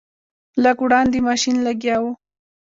[0.63, 2.05] لږ وړاندې ماشین لګیا و.